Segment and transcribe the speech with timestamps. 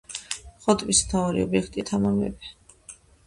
[0.67, 2.53] ხოტბის მთავარი ობიექტია თამარ მეფე.